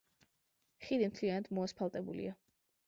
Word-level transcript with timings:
ხიდი 0.87 1.11
მთლიანად 1.13 1.53
მოასფალტებულია. 1.59 2.39